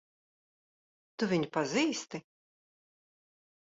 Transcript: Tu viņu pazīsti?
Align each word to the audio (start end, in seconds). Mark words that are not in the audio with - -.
Tu 1.17 1.31
viņu 1.35 1.53
pazīsti? 1.59 2.25